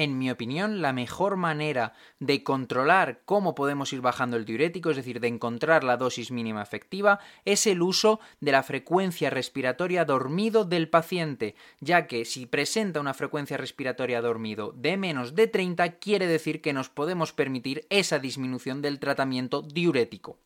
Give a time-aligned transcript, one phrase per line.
[0.00, 4.96] en mi opinión, la mejor manera de controlar cómo podemos ir bajando el diurético, es
[4.96, 10.64] decir, de encontrar la dosis mínima efectiva, es el uso de la frecuencia respiratoria dormido
[10.64, 16.26] del paciente, ya que si presenta una frecuencia respiratoria dormido de menos de 30, quiere
[16.26, 20.38] decir que nos podemos permitir esa disminución del tratamiento diurético.